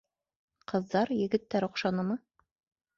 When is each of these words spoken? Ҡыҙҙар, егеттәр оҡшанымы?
Ҡыҙҙар, 0.71 1.13
егеттәр 1.19 1.71
оҡшанымы? 1.71 2.21